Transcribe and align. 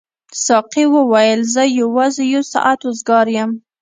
ساقي 0.45 0.85
وویل 0.95 1.39
زه 1.55 1.63
یوازې 1.81 2.23
یو 2.33 2.43
ساعت 2.53 2.79
وزګار 2.83 3.27
یم. 3.37 3.51